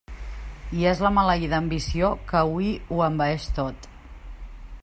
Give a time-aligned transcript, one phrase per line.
[0.77, 3.91] I és la maleïda ambició que hui ho envaeix tot.